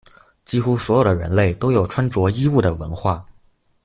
[0.43, 3.23] 几乎所有的人类都有穿着衣物的文化。